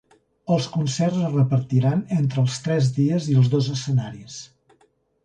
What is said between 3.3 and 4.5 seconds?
i els dos escenaris.